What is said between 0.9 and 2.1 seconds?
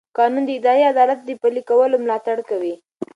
عدالت د پلي کولو